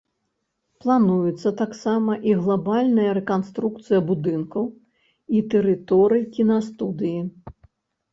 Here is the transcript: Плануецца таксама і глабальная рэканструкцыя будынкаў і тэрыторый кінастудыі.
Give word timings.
Плануецца 0.83 1.49
таксама 1.59 2.11
і 2.29 2.31
глабальная 2.45 3.05
рэканструкцыя 3.17 3.99
будынкаў 4.07 4.65
і 5.37 5.43
тэрыторый 5.55 6.23
кінастудыі. 6.39 7.21